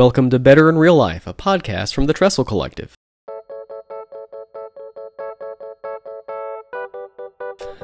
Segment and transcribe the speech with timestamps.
[0.00, 2.94] Welcome to Better in Real Life, a podcast from the Trestle Collective.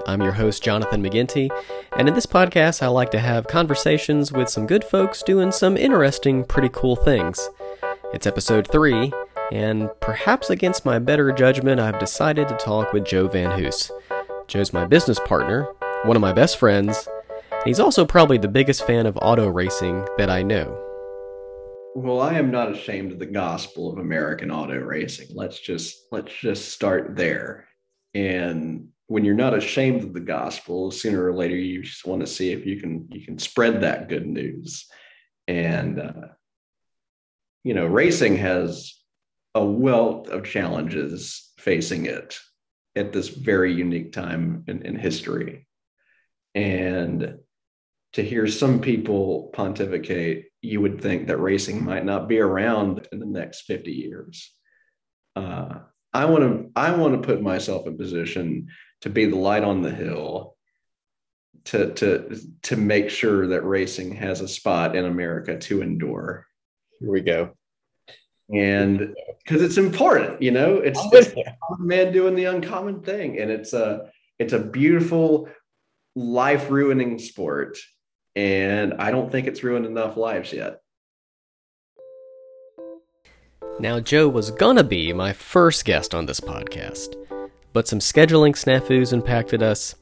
[0.07, 1.51] I'm your host, Jonathan McGinty,
[1.95, 5.77] and in this podcast, I like to have conversations with some good folks doing some
[5.77, 7.51] interesting, pretty cool things.
[8.15, 9.13] It's episode 3,
[9.53, 13.93] and perhaps against my better judgment, I've decided to talk with Joe Van Hoos.
[14.47, 15.65] Joe's my business partner,
[16.05, 17.11] one of my best friends,
[17.53, 20.83] and he's also probably the biggest fan of auto racing that I know.
[21.97, 25.29] Well, I am not ashamed of the gospel of American auto racing.
[25.35, 27.69] Let's just let's just start there.
[28.13, 32.27] And when you're not ashamed of the gospel, sooner or later you just want to
[32.27, 34.85] see if you can you can spread that good news.
[35.49, 36.29] And uh,
[37.65, 38.95] you know, racing has
[39.55, 42.39] a wealth of challenges facing it
[42.95, 45.67] at this very unique time in, in history.
[46.55, 47.39] And
[48.13, 53.21] to hear some people pontificate, you would think that racing might not be around in
[53.21, 54.53] the next 50 years.
[55.35, 55.79] Uh,
[56.13, 58.69] I want to I want to put myself in position
[59.03, 60.57] to be the light on the hill
[61.67, 66.47] to to to make sure that racing has a spot in America to endure.
[67.01, 67.51] Here we go.
[68.53, 71.35] And because it's important, you know, it's, it's
[71.81, 75.49] man doing the uncommon thing, and it's a it's a beautiful
[76.15, 77.77] life ruining sport
[78.37, 80.83] and I don't think it's ruined enough lives yet.
[83.81, 87.17] Now, Joe was gonna be my first guest on this podcast,
[87.73, 89.95] but some scheduling snafus impacted us,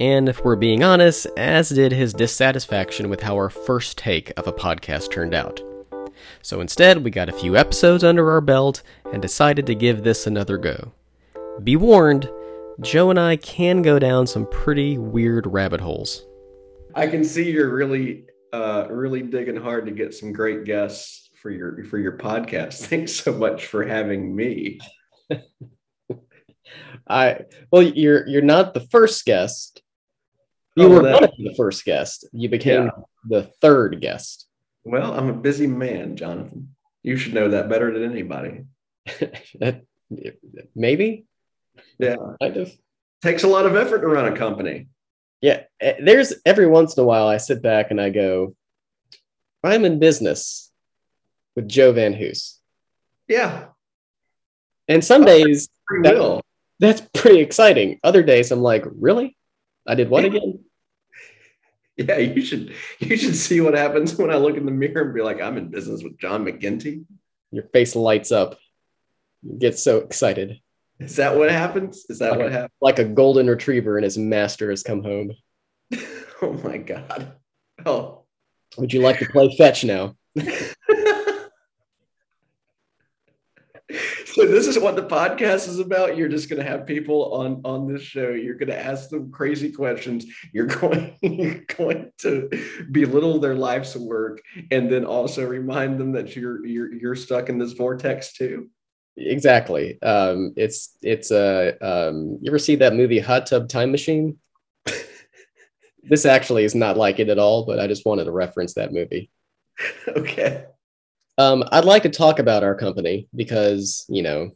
[0.00, 4.46] and if we're being honest, as did his dissatisfaction with how our first take of
[4.46, 5.60] a podcast turned out.
[6.42, 8.82] So instead, we got a few episodes under our belt
[9.12, 10.92] and decided to give this another go.
[11.62, 12.30] Be warned,
[12.80, 16.26] Joe and I can go down some pretty weird rabbit holes.
[16.96, 21.50] I can see you're really, uh, really digging hard to get some great guests for
[21.50, 22.86] your for your podcast.
[22.86, 24.80] Thanks so much for having me.
[27.06, 29.82] I well, you're you're not the first guest.
[30.74, 32.26] You oh, were that, the first guest.
[32.32, 32.90] You became yeah.
[33.28, 34.48] the third guest.
[34.84, 36.74] Well, I'm a busy man, Jonathan.
[37.02, 38.64] You should know that better than anybody.
[39.60, 39.82] that,
[40.74, 41.26] maybe.
[41.98, 42.16] Yeah.
[42.40, 42.72] Kind of.
[43.22, 44.88] Takes a lot of effort to run a company
[45.40, 48.54] yeah, eh, there's every once in a while I sit back and I go,
[49.62, 50.70] I'm in business
[51.54, 52.60] with Joe Van Hoos.
[53.28, 53.66] Yeah.
[54.88, 55.68] And some days
[56.02, 56.42] that,
[56.78, 57.98] that's pretty exciting.
[58.04, 59.36] Other days I'm like, really?
[59.86, 60.30] I did what yeah.
[60.30, 60.60] again?
[61.98, 65.14] Yeah, you should you should see what happens when I look in the mirror and
[65.14, 67.06] be like, I'm in business with John McGinty.
[67.50, 68.58] Your face lights up.
[69.42, 70.60] You get so excited.
[70.98, 72.06] Is that what happens?
[72.08, 72.72] Is that like what happens?
[72.80, 75.32] Like a golden retriever and his master has come home.
[76.42, 77.32] oh my god.
[77.84, 78.22] Oh.
[78.78, 80.16] Would you like to play fetch now?
[84.26, 86.16] so this is what the podcast is about.
[86.16, 88.30] You're just going to have people on on this show.
[88.30, 90.26] You're going to ask them crazy questions.
[90.52, 92.50] You're going you're going to
[92.90, 97.58] belittle their life's work, and then also remind them that you're you're you're stuck in
[97.58, 98.68] this vortex too.
[99.16, 100.00] Exactly.
[100.02, 101.76] Um, it's it's a.
[101.80, 104.38] Uh, um, you ever see that movie Hot Tub Time Machine?
[106.02, 108.92] this actually is not like it at all, but I just wanted to reference that
[108.92, 109.30] movie.
[110.08, 110.64] Okay.
[111.36, 114.52] Um, I'd like to talk about our company because you know,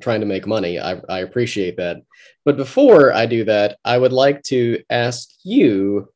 [0.00, 0.78] trying to make money.
[0.78, 1.98] I, I appreciate that,
[2.44, 6.08] but before I do that, I would like to ask you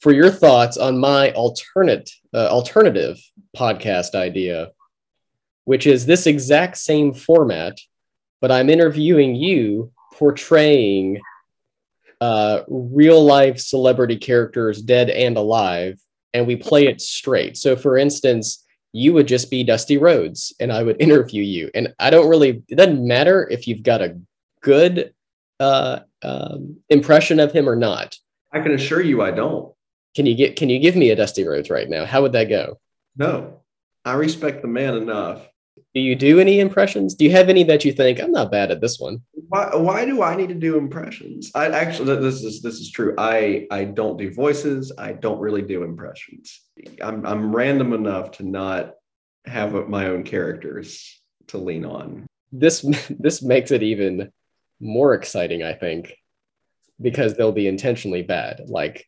[0.00, 3.18] for your thoughts on my alternate uh, alternative
[3.56, 4.70] podcast idea
[5.68, 7.78] which is this exact same format,
[8.40, 11.20] but I'm interviewing you portraying
[12.22, 16.00] uh, real life celebrity characters, dead and alive,
[16.32, 17.58] and we play it straight.
[17.58, 18.64] So, for instance,
[18.94, 21.70] you would just be Dusty Rhodes, and I would interview you.
[21.74, 24.18] And I don't really, it doesn't matter if you've got a
[24.62, 25.12] good
[25.60, 28.16] uh, um, impression of him or not.
[28.52, 29.70] I can assure you, I don't.
[30.16, 30.56] Can you get?
[30.56, 32.06] Can you give me a Dusty Rhodes right now?
[32.06, 32.80] How would that go?
[33.18, 33.60] No,
[34.06, 35.46] I respect the man enough
[35.94, 37.14] do you do any impressions?
[37.14, 39.22] Do you have any that you think I'm not bad at this one?
[39.32, 41.50] Why, why do I need to do impressions?
[41.54, 43.14] I actually this is this is true.
[43.16, 44.92] I I don't do voices.
[44.98, 46.60] I don't really do impressions.
[47.02, 48.94] I'm I'm random enough to not
[49.46, 52.26] have my own characters to lean on.
[52.52, 52.82] This
[53.18, 54.30] this makes it even
[54.80, 56.14] more exciting, I think,
[57.00, 58.64] because they'll be intentionally bad.
[58.66, 59.06] Like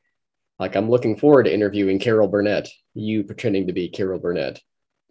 [0.59, 4.61] like I'm looking forward to interviewing Carol Burnett, you pretending to be Carol Burnett.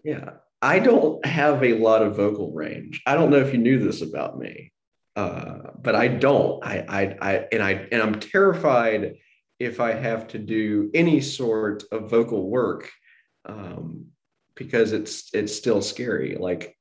[0.04, 0.32] Yeah.
[0.62, 3.02] I don't have a lot of vocal range.
[3.06, 4.74] I don't know if you knew this about me,
[5.16, 6.64] uh, but I don't.
[6.64, 9.16] I, I, I, and I, and I'm terrified
[9.60, 12.90] if I have to do any sort of vocal work
[13.46, 14.08] um,
[14.56, 16.36] because it's it's still scary.
[16.36, 16.78] Like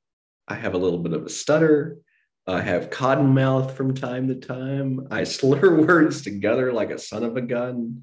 [0.46, 1.98] I have a little bit of a stutter.
[2.46, 5.06] I have cotton mouth from time to time.
[5.10, 8.02] I slur words together like a son of a gun.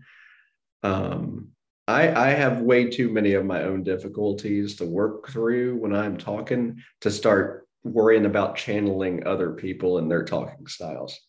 [0.84, 1.50] Um,
[1.88, 6.18] I, I have way too many of my own difficulties to work through when I'm
[6.18, 11.20] talking to start worrying about channeling other people and their talking styles.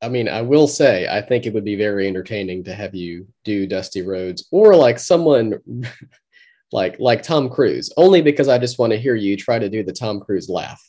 [0.00, 3.26] I mean, I will say, I think it would be very entertaining to have you
[3.44, 5.58] do Dusty Rhodes or like someone
[6.72, 9.82] like like Tom Cruise, only because I just want to hear you try to do
[9.82, 10.82] the Tom Cruise laugh.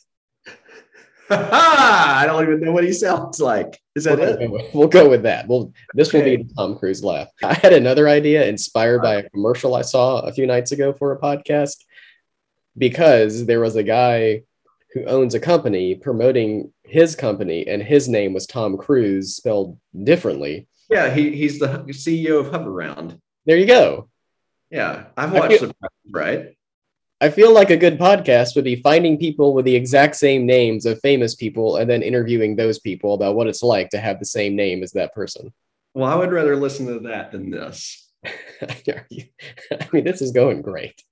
[1.30, 3.80] I don't even know what he sounds like.
[3.94, 4.48] Is that we'll it?
[4.50, 5.48] Go, we'll go with that.
[5.48, 7.28] Well, this will be Tom Cruise laugh.
[7.42, 11.12] I had another idea inspired by a commercial I saw a few nights ago for
[11.12, 11.76] a podcast
[12.76, 14.42] because there was a guy
[14.92, 20.68] who owns a company promoting his company, and his name was Tom Cruise, spelled differently.
[20.90, 23.18] Yeah, he, he's the CEO of Hoveround.
[23.46, 24.08] There you go.
[24.70, 26.56] Yeah, I've watched feel- the right?
[27.24, 30.84] I feel like a good podcast would be finding people with the exact same names
[30.84, 34.26] of famous people and then interviewing those people about what it's like to have the
[34.26, 35.50] same name as that person.
[35.94, 41.02] Well, I would rather listen to that than this, I mean, this is going great.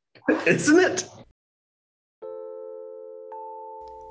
[0.47, 1.09] isn't it?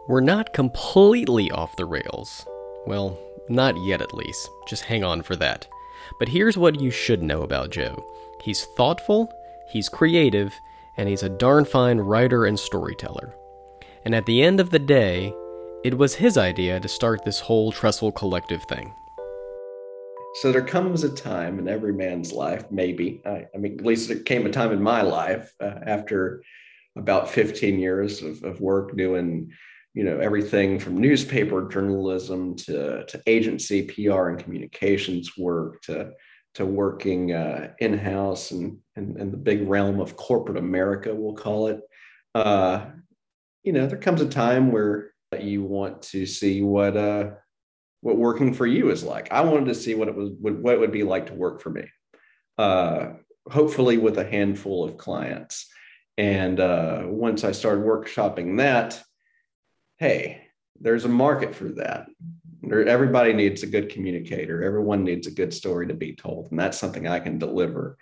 [0.08, 2.48] We're not completely off the rails.
[2.88, 3.16] Well,
[3.48, 4.50] not yet at least.
[4.68, 5.68] Just hang on for that.
[6.18, 8.04] But here's what you should know about Joe
[8.42, 9.32] he's thoughtful,
[9.72, 10.52] he's creative,
[11.02, 13.34] and he's a darn fine writer and storyteller.
[14.06, 15.34] And at the end of the day,
[15.84, 18.94] it was his idea to start this whole Trestle Collective thing.
[20.36, 23.20] So there comes a time in every man's life, maybe.
[23.26, 26.44] I, I mean, at least there came a time in my life uh, after
[26.96, 29.50] about 15 years of, of work doing,
[29.96, 36.12] you know, everything from newspaper journalism to, to agency, PR, and communications work to
[36.56, 41.34] to working uh, in house and, and and the big realm of corporate America, we'll
[41.34, 41.82] call it.
[42.36, 42.86] Uh,
[43.64, 47.32] you know, there comes a time where you want to see what uh,
[48.02, 49.32] what working for you is like.
[49.32, 51.70] I wanted to see what it was, what, it would be like to work for
[51.70, 51.86] me.
[52.58, 53.14] Uh,
[53.50, 55.68] hopefully, with a handful of clients.
[56.18, 59.02] And uh, once I started workshopping that,
[59.98, 60.48] hey,
[60.80, 62.08] there's a market for that.
[62.64, 64.64] Everybody needs a good communicator.
[64.64, 67.98] Everyone needs a good story to be told, and that's something I can deliver.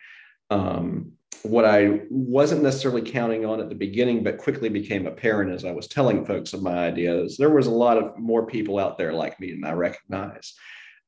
[0.50, 1.14] Um,
[1.44, 5.72] what I wasn't necessarily counting on at the beginning, but quickly became apparent as I
[5.72, 9.14] was telling folks of my ideas, there was a lot of more people out there
[9.14, 10.54] like me, and I recognize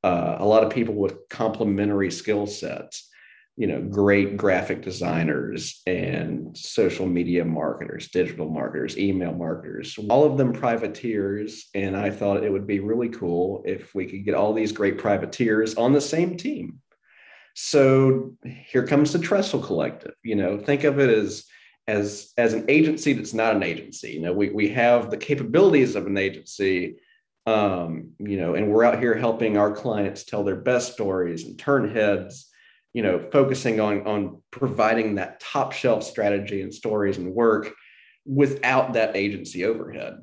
[0.03, 3.09] uh, a lot of people with complementary skill sets.
[3.57, 10.37] You know, great graphic designers and social media marketers, digital marketers, email marketers, all of
[10.37, 11.69] them privateers.
[11.75, 14.97] And I thought it would be really cool if we could get all these great
[14.97, 16.79] privateers on the same team
[17.53, 20.13] so here comes the Trestle Collective.
[20.23, 21.45] You know, think of it as
[21.87, 24.11] as as an agency that's not an agency.
[24.11, 26.97] You know, we we have the capabilities of an agency,
[27.45, 31.57] um, you know, and we're out here helping our clients tell their best stories and
[31.57, 32.47] turn heads.
[32.93, 37.73] You know, focusing on on providing that top shelf strategy and stories and work
[38.25, 40.15] without that agency overhead.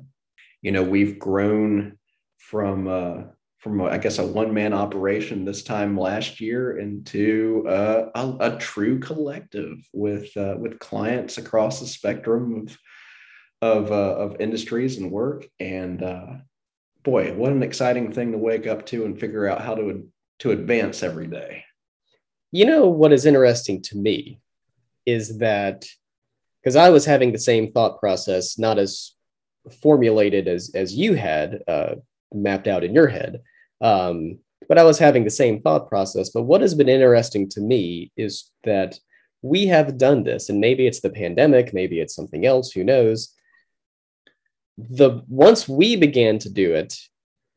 [0.61, 1.97] You know, we've grown
[2.37, 3.23] from uh,
[3.59, 8.57] from I guess a one man operation this time last year into uh, a, a,
[8.57, 12.77] true collective with uh, with clients across the spectrum of
[13.61, 15.45] of, uh, of industries and work.
[15.59, 16.27] And uh,
[17.03, 20.07] boy, what an exciting thing to wake up to and figure out how to
[20.39, 21.65] to advance every day.
[22.51, 24.39] You know what is interesting to me
[25.05, 25.85] is that
[26.61, 29.13] because I was having the same thought process, not as
[29.81, 31.95] formulated as as you had uh,
[32.33, 33.41] mapped out in your head.
[33.81, 36.29] Um, but I was having the same thought process.
[36.29, 38.99] But what has been interesting to me is that
[39.41, 43.33] we have done this, and maybe it's the pandemic, maybe it's something else, who knows.
[44.77, 46.95] The once we began to do it,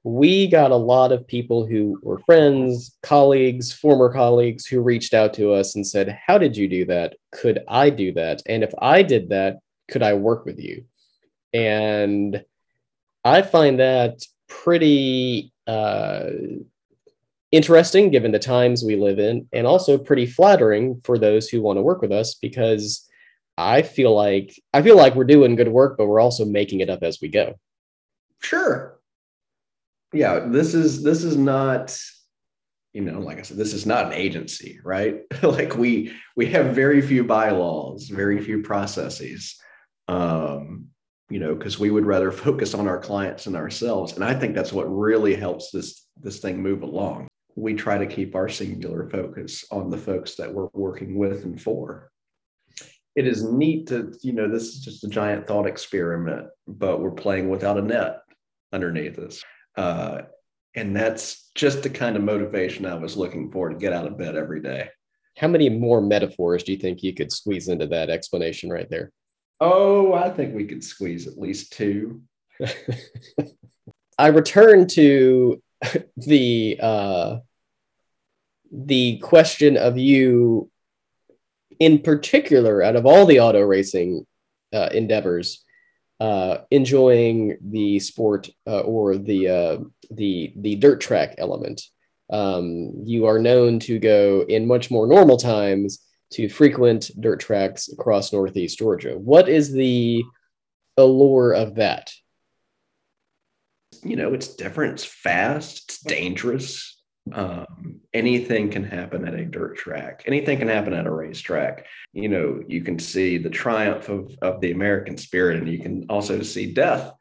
[0.05, 5.33] we got a lot of people who were friends, colleagues, former colleagues who reached out
[5.35, 7.15] to us and said, How did you do that?
[7.31, 8.43] Could I do that?
[8.47, 10.85] And if I did that, could I work with you?
[11.53, 12.45] And
[13.25, 16.31] I find that pretty uh,
[17.53, 21.77] interesting given the times we live in, and also pretty flattering for those who want
[21.77, 23.09] to work with us because
[23.57, 26.91] I feel like I feel like we're doing good work, but we're also making it
[26.91, 27.55] up as we go.
[28.41, 28.99] Sure.
[30.12, 31.99] Yeah, this is this is not
[32.92, 35.23] you know like i said this is not an agency right?
[35.42, 39.57] Like we we have very few bylaws very few processes
[40.09, 40.87] um
[41.31, 44.12] you know because we would rather focus on our clients and ourselves.
[44.12, 47.28] And i think that's what really helps this this thing move along.
[47.57, 51.61] We try to keep our singular focus on the folks that we're working with and
[51.61, 52.11] for.
[53.14, 57.11] It is neat to you know this is just a giant thought experiment, but we're
[57.11, 58.21] playing without a net
[58.73, 59.42] underneath us,
[59.76, 60.23] uh,
[60.75, 64.19] and that's just the kind of motivation I was looking for to get out of
[64.19, 64.88] bed every day.
[65.37, 69.12] How many more metaphors do you think you could squeeze into that explanation right there?
[69.61, 72.23] Oh, I think we could squeeze at least two.
[74.19, 75.62] I return to
[76.17, 77.37] the uh,
[78.71, 80.71] the question of you,
[81.79, 84.26] in particular, out of all the auto racing
[84.73, 85.64] uh, endeavors,
[86.23, 89.79] uh, enjoying the sport uh, or the uh,
[90.12, 91.83] the the dirt track element.
[92.31, 95.99] Um, you are known to go in much more normal times
[96.35, 99.19] to frequent dirt tracks across Northeast Georgia.
[99.19, 100.23] What is the
[100.97, 102.12] allure of that?
[104.05, 104.93] You know, it's different.
[104.93, 105.83] It's fast.
[105.88, 107.02] It's dangerous.
[107.31, 110.25] Um, anything can happen at a dirt track.
[110.26, 111.87] Anything can happen at a racetrack.
[112.12, 116.07] You know, you can see the triumph of, of the American spirit, and you can
[116.09, 117.12] also see death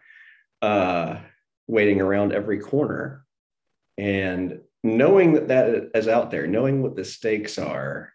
[0.62, 1.18] uh,
[1.68, 3.26] waiting around every corner.
[3.98, 8.14] And knowing that that is out there, knowing what the stakes are,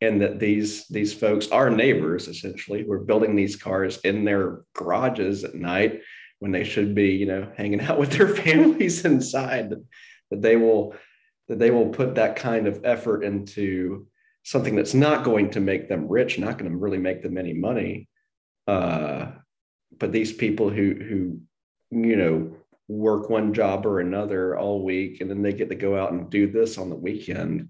[0.00, 4.62] and that these these folks are neighbors essentially who are building these cars in their
[4.74, 6.00] garages at night
[6.40, 9.74] when they should be, you know, hanging out with their families inside.
[10.32, 10.94] That, they will
[11.48, 14.06] that they will put that kind of effort into
[14.42, 17.52] something that's not going to make them rich, not going to really make them any
[17.52, 18.08] money.
[18.66, 19.32] Uh,
[19.98, 21.40] but these people who who
[21.90, 22.56] you know
[22.88, 26.30] work one job or another all week and then they get to go out and
[26.30, 27.68] do this on the weekend.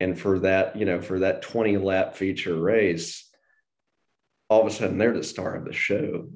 [0.00, 3.28] And for that you know for that 20 lap feature race
[4.48, 6.28] all of a sudden they're the star of the show.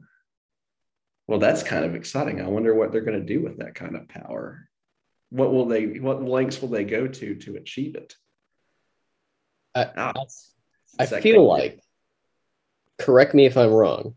[1.26, 2.40] Well that's kind of exciting.
[2.40, 4.69] I wonder what they're going to do with that kind of power
[5.35, 8.14] what will they what lengths will they go to to achieve it
[9.75, 10.12] i, ah,
[10.99, 11.81] I feel like
[12.99, 14.14] correct me if i'm wrong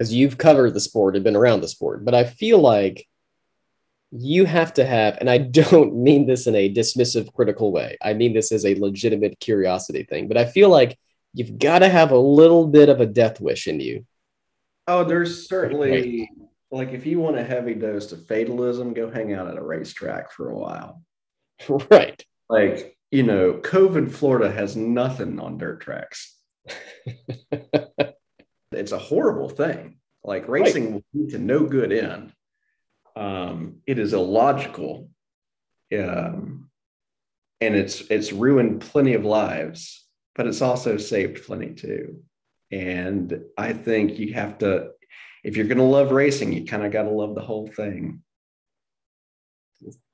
[0.00, 3.06] because you've covered the sport and been around the sport, but I feel like
[4.10, 7.98] you have to have, and I don't mean this in a dismissive, critical way.
[8.02, 10.98] I mean this as a legitimate curiosity thing, but I feel like
[11.34, 14.06] you've got to have a little bit of a death wish in you.
[14.88, 16.30] Oh, there's certainly
[16.70, 20.32] like if you want a heavy dose of fatalism, go hang out at a racetrack
[20.32, 21.02] for a while.
[21.90, 22.24] Right.
[22.48, 26.36] Like, you know, COVID Florida has nothing on dirt tracks.
[28.72, 29.98] it's a horrible thing.
[30.24, 30.92] Like racing right.
[30.94, 32.32] will lead to no good end.
[33.16, 35.10] Um, it is illogical,
[35.96, 36.70] um,
[37.60, 42.22] and it's it's ruined plenty of lives, but it's also saved plenty too.
[42.70, 44.90] And I think you have to,
[45.42, 48.22] if you're going to love racing, you kind of got to love the whole thing.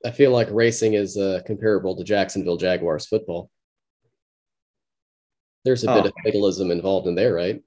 [0.04, 3.50] I feel like racing is uh, comparable to Jacksonville Jaguars football.
[5.64, 6.02] There's a oh.
[6.02, 7.62] bit of fatalism involved in there, right?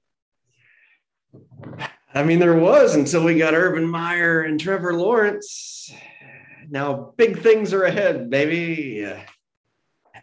[2.14, 5.92] I mean, there was until we got Urban Meyer and Trevor Lawrence.
[6.70, 9.06] Now, big things are ahead, baby.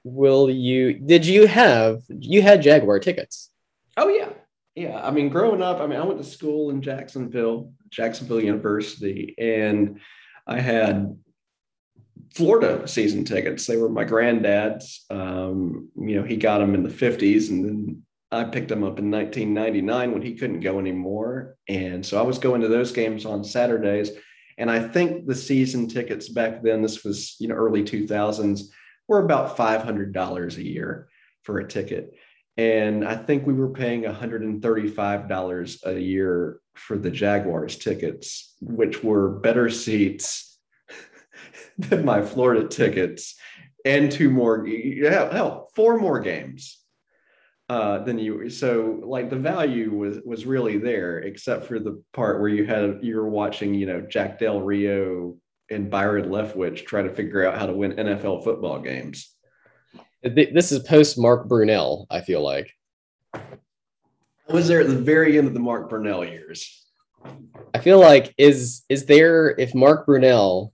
[0.03, 0.94] Will you?
[0.94, 2.01] Did you have?
[2.10, 3.51] You had Jaguar tickets?
[3.96, 4.29] Oh yeah,
[4.77, 5.01] yeah.
[5.03, 10.00] I mean, growing up, I mean, I went to school in Jacksonville, Jacksonville University, and
[10.46, 11.17] I had
[12.36, 13.65] Florida season tickets.
[13.65, 15.03] They were my granddad's.
[15.10, 19.00] Um, you know, he got them in the 50s and then I picked them up
[19.00, 21.55] in 1999 when he couldn't go anymore.
[21.67, 24.12] And so I was going to those games on Saturdays.
[24.60, 28.62] And I think the season tickets back then, this was, you know, early 2000s,
[29.07, 31.07] were about $500 a year
[31.43, 32.13] for a ticket.
[32.58, 39.30] And I think we were paying $135 a year for the Jaguars tickets, which were
[39.30, 40.58] better seats
[41.78, 43.36] than my Florida tickets
[43.86, 46.80] and two more, hell, hell four more games
[47.70, 48.50] uh, than you.
[48.50, 53.00] So like the value was was really there, except for the part where you had
[53.02, 55.36] you were watching, you know, Jack Del Rio
[55.70, 59.36] and Byron Leftwich try to figure out how to win NFL football games.
[60.36, 62.05] This is post Mark Brunell.
[62.10, 62.72] I feel like
[63.34, 63.41] I
[64.53, 66.86] was there at the very end of the Mark Brunell years.
[67.74, 70.72] I feel like is is there if Mark Brunell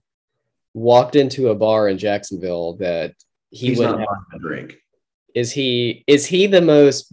[0.72, 3.14] walked into a bar in Jacksonville that
[3.50, 4.76] he He's would not have a drink
[5.34, 7.12] is he is he the most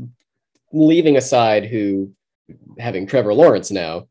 [0.71, 2.11] leaving aside who
[2.79, 4.07] having Trevor Lawrence now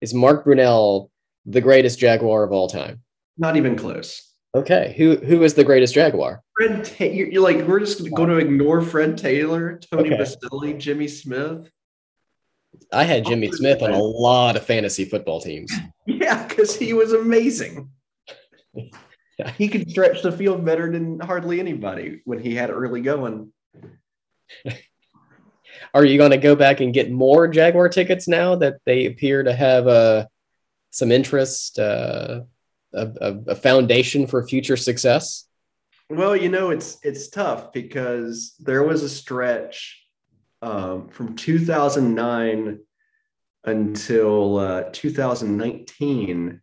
[0.00, 1.10] is Mark Brunell
[1.46, 3.00] the greatest Jaguar of all time?
[3.36, 4.30] Not even close.
[4.54, 6.41] Okay, who who is the greatest Jaguar?
[6.56, 7.14] Fred Taylor.
[7.14, 10.22] You're, you're, like we're just going to ignore Fred Taylor, Tony okay.
[10.22, 11.70] Boselli, Jimmy Smith.
[12.92, 15.72] I had Jimmy oh, Smith on a lot of fantasy football teams.
[16.04, 17.88] Yeah, because he was amazing.
[19.56, 23.52] he could stretch the field better than hardly anybody when he had early going.
[25.94, 29.44] Are you going to go back and get more Jaguar tickets now that they appear
[29.44, 30.26] to have uh,
[30.90, 32.40] some interest, uh,
[32.92, 35.44] a, a, a foundation for future success?
[36.10, 40.04] Well, you know, it's it's tough because there was a stretch
[40.60, 42.78] um, from 2009
[43.64, 46.60] until uh, 2019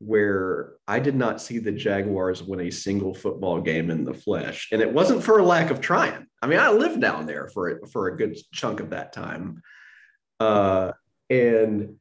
[0.00, 4.68] where I did not see the Jaguars win a single football game in the flesh,
[4.70, 6.26] and it wasn't for a lack of trying.
[6.40, 9.60] I mean, I lived down there for for a good chunk of that time,
[10.38, 10.92] uh,
[11.28, 11.96] and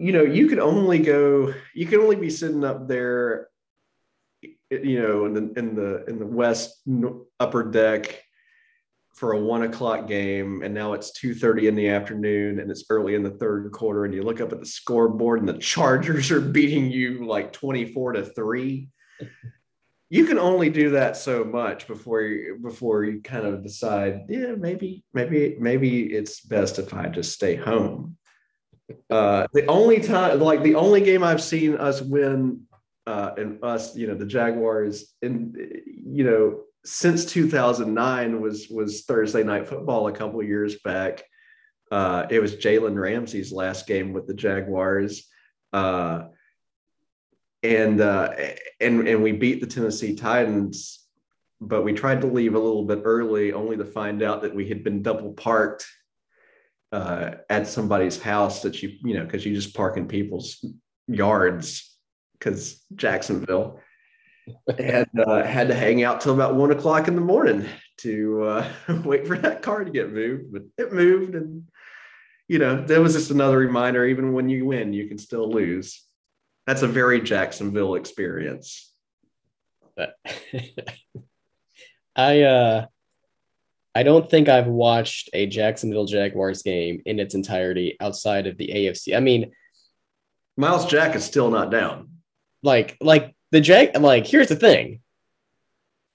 [0.00, 3.49] you know, you could only go, you can only be sitting up there,
[4.70, 6.82] you know, in the in the in the west
[7.38, 8.22] upper deck
[9.20, 13.14] for a one o'clock game and now it's 2.30 in the afternoon and it's early
[13.14, 16.40] in the third quarter and you look up at the scoreboard and the chargers are
[16.58, 18.88] beating you like 24 to 3
[20.08, 24.54] you can only do that so much before you before you kind of decide yeah
[24.56, 28.16] maybe maybe maybe it's best if i just stay home.
[29.08, 32.62] Uh, the only time like the only game i've seen us win
[33.06, 39.42] uh, and us you know the jaguars and you know since 2009 was was Thursday
[39.42, 41.24] night football a couple years back.
[41.90, 45.26] Uh, it was Jalen Ramsey's last game with the Jaguars,
[45.72, 46.24] uh,
[47.62, 48.32] and uh,
[48.80, 51.04] and and we beat the Tennessee Titans,
[51.60, 54.68] but we tried to leave a little bit early, only to find out that we
[54.68, 55.84] had been double parked
[56.92, 60.64] uh, at somebody's house that you you know because you just park in people's
[61.08, 61.89] yards
[62.40, 63.78] because Jacksonville
[64.78, 67.66] and uh, had to hang out till about one o'clock in the morning
[67.98, 68.68] to uh,
[69.04, 70.52] wait for that car to get moved.
[70.52, 71.68] But it moved, and
[72.48, 74.04] you know that was just another reminder.
[74.06, 76.02] Even when you win, you can still lose.
[76.66, 78.92] That's a very Jacksonville experience.
[82.16, 82.86] I uh,
[83.94, 88.68] I don't think I've watched a Jacksonville Jaguars game in its entirety outside of the
[88.68, 89.16] AFC.
[89.16, 89.52] I mean,
[90.56, 92.09] Myles Jack is still not down.
[92.62, 95.00] Like, like the Jag like here's the thing.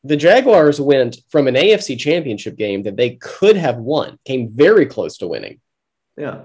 [0.03, 4.85] The Jaguars went from an AFC championship game that they could have won, came very
[4.85, 5.59] close to winning.
[6.15, 6.41] Yeah.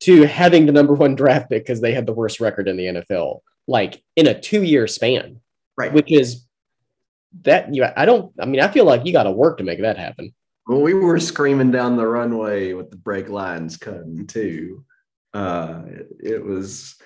[0.00, 2.86] To having the number one draft pick because they had the worst record in the
[2.86, 5.40] NFL, like in a two year span.
[5.76, 5.92] Right.
[5.92, 6.44] Which is
[7.42, 9.96] that you I don't I mean, I feel like you gotta work to make that
[9.96, 10.34] happen.
[10.66, 14.84] Well, we were screaming down the runway with the brake lines cutting too.
[15.34, 16.96] Uh, it, it was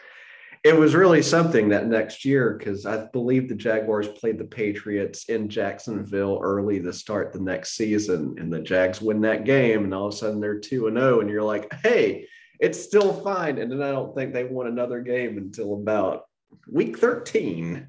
[0.66, 5.28] it was really something that next year because I believe the Jaguars played the Patriots
[5.28, 9.94] in Jacksonville early to start the next season, and the Jags win that game, and
[9.94, 12.26] all of a sudden they're two and zero, oh, and you're like, hey,
[12.58, 13.58] it's still fine.
[13.58, 16.24] And then I don't think they won another game until about
[16.68, 17.86] week thirteen.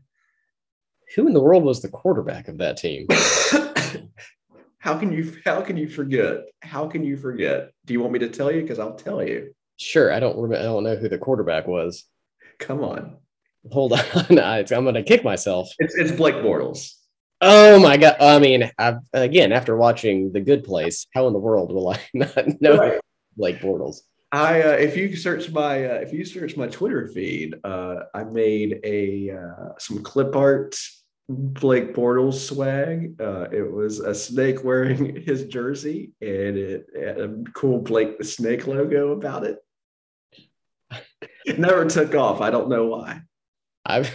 [1.15, 3.07] Who in the world was the quarterback of that team?
[4.77, 6.41] how can you how can you forget?
[6.61, 7.71] How can you forget?
[7.85, 8.61] Do you want me to tell you?
[8.61, 9.55] Because I'll tell you.
[9.77, 10.61] Sure, I don't remember.
[10.61, 12.05] I don't know who the quarterback was.
[12.59, 13.17] Come on.
[13.71, 13.93] Hold
[14.29, 14.37] on.
[14.39, 15.69] I'm going to kick myself.
[15.79, 16.93] It's, it's Blake Bortles.
[17.39, 18.15] Oh my god!
[18.19, 22.01] I mean, I've, again, after watching The Good Place, how in the world will I
[22.13, 22.99] not know right.
[23.35, 23.97] Blake Bortles?
[24.31, 28.23] I uh, if you search my uh, if you search my Twitter feed, uh, I
[28.23, 30.75] made a uh, some clip art
[31.29, 33.21] Blake Bortles swag.
[33.21, 38.23] Uh, it was a snake wearing his jersey, and it had a cool Blake the
[38.23, 39.59] Snake logo about it.
[41.45, 42.41] It never took off.
[42.41, 43.21] I don't know why.
[43.85, 44.05] I'm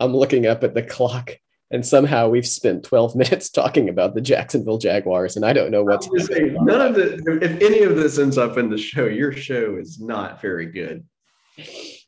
[0.00, 1.36] I'm looking up at the clock
[1.74, 5.82] and somehow we've spent 12 minutes talking about the Jacksonville Jaguars, and I don't know
[5.82, 9.32] what's say, none of the if any of this ends up in the show, your
[9.32, 11.04] show is not very good.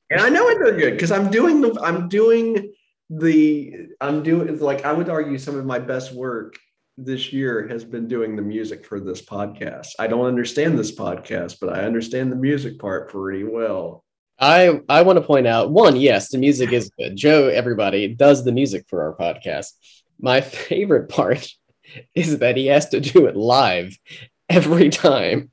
[0.08, 2.72] And I know it's not good because I'm doing the I'm doing
[3.10, 6.56] the I'm doing like I would argue some of my best work
[6.96, 9.88] this year has been doing the music for this podcast.
[9.98, 14.04] I don't understand this podcast, but I understand the music part pretty well.
[14.38, 17.16] I I want to point out one, yes, the music is good.
[17.16, 19.72] Joe, everybody does the music for our podcast.
[20.20, 21.48] My favorite part
[22.14, 23.96] is that he has to do it live
[24.48, 25.50] every time.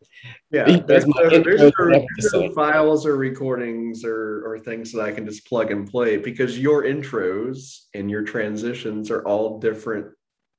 [0.52, 5.26] Yeah, there's, no, there's, there's no files or recordings or, or things that I can
[5.26, 10.13] just plug and play because your intros and your transitions are all different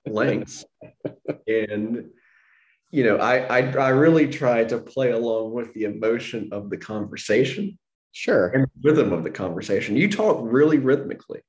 [0.04, 0.64] lengths.
[1.46, 2.10] and
[2.90, 6.76] you know, I, I I really try to play along with the emotion of the
[6.76, 7.78] conversation
[8.14, 8.46] Sure.
[8.46, 9.96] And rhythm of the conversation.
[9.96, 11.40] You talk really rhythmically.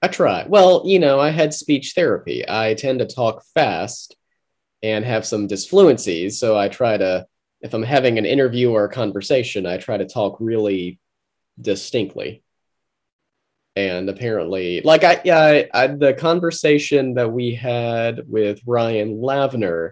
[0.00, 0.46] I try.
[0.48, 2.48] Well, you know, I had speech therapy.
[2.48, 4.16] I tend to talk fast
[4.84, 6.34] and have some disfluencies.
[6.34, 7.26] So I try to,
[7.60, 11.00] if I'm having an interview or a conversation, I try to talk really
[11.60, 12.44] distinctly.
[13.74, 19.90] And apparently, like I, yeah, I, I, the conversation that we had with Ryan Lavner,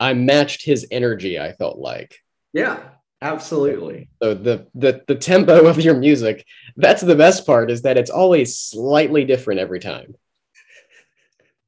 [0.00, 1.38] I matched his energy.
[1.38, 2.18] I felt like.
[2.52, 2.80] Yeah,
[3.22, 4.08] absolutely.
[4.22, 6.44] So the the the tempo of your music,
[6.76, 10.14] that's the best part, is that it's always slightly different every time.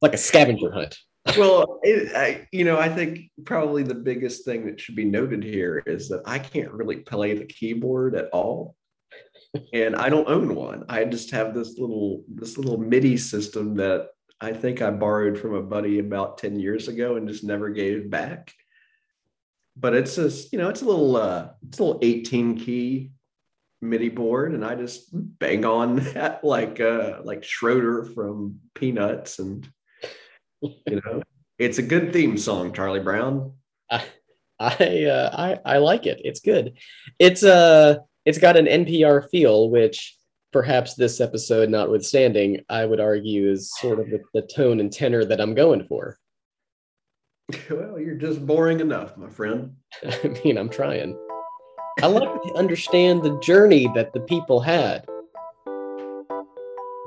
[0.01, 0.97] Like a scavenger hunt.
[1.39, 5.43] well, it, I, you know, I think probably the biggest thing that should be noted
[5.43, 8.77] here is that I can't really play the keyboard at all,
[9.73, 10.85] and I don't own one.
[10.89, 14.09] I just have this little this little MIDI system that
[14.41, 18.11] I think I borrowed from a buddy about ten years ago and just never gave
[18.11, 18.53] back.
[19.79, 23.13] But it's just you know, it's a little uh, it's a little eighteen key
[23.81, 29.69] MIDI board, and I just bang on that like uh, like Schroeder from Peanuts and
[30.61, 31.23] you know,
[31.59, 33.53] it's a good theme song, Charlie Brown.
[33.91, 34.05] I
[34.61, 35.31] I, uh,
[35.65, 36.21] I I like it.
[36.25, 36.79] It's good.
[37.19, 40.17] It's uh it's got an NPR feel, which
[40.53, 45.25] perhaps this episode notwithstanding, I would argue is sort of the, the tone and tenor
[45.25, 46.19] that I'm going for.
[47.71, 49.75] Well, you're just boring enough, my friend.
[50.05, 51.19] I mean, I'm trying.
[52.03, 55.05] I like to understand the journey that the people had.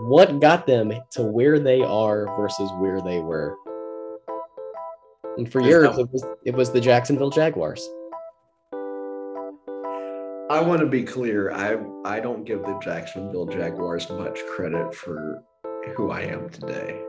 [0.01, 3.55] What got them to where they are versus where they were?
[5.37, 7.87] And for years, it was, it was the Jacksonville Jaguars.
[10.49, 11.51] I want to be clear.
[11.51, 15.41] I I don't give the Jacksonville Jaguars much credit for
[15.95, 17.01] who I am today.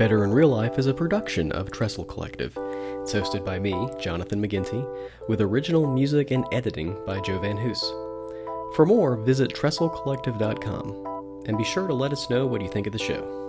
[0.00, 2.56] Better in Real Life is a production of Trestle Collective.
[2.56, 4.82] It's hosted by me, Jonathan McGinty,
[5.28, 7.82] with original music and editing by Joe Van Hoos.
[8.74, 12.94] For more, visit TrestleCollective.com and be sure to let us know what you think of
[12.94, 13.39] the show.